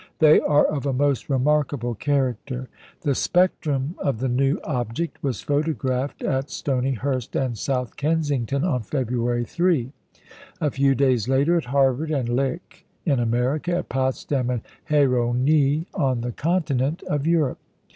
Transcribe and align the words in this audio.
They 0.17 0.39
are 0.39 0.65
of 0.65 0.87
a 0.87 0.93
most 0.93 1.29
remarkable 1.29 1.93
character. 1.93 2.69
The 3.01 3.13
spectrum 3.13 3.93
of 3.99 4.17
the 4.17 4.29
new 4.29 4.59
object 4.63 5.21
was 5.21 5.41
photographed 5.41 6.23
at 6.23 6.49
Stonyhurst 6.49 7.35
and 7.35 7.55
South 7.55 7.97
Kensington 7.97 8.63
on 8.63 8.81
February 8.81 9.43
3; 9.45 9.91
a 10.59 10.71
few 10.71 10.95
days 10.95 11.29
later, 11.29 11.55
at 11.55 11.65
Harvard 11.65 12.09
and 12.09 12.29
Lick 12.29 12.87
in 13.05 13.19
America, 13.19 13.73
at 13.75 13.89
Potsdam 13.89 14.49
and 14.49 14.61
Hérény 14.89 15.85
on 15.93 16.21
the 16.21 16.31
Continent 16.31 17.03
of 17.03 17.27
Europe. 17.27 17.59